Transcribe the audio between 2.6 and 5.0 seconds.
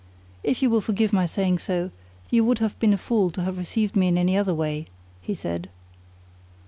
been a fool to have received me in any other way,"